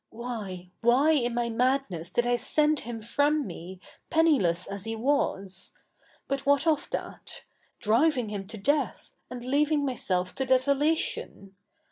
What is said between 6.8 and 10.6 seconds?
that?— driving him to death, and leaving inyselj to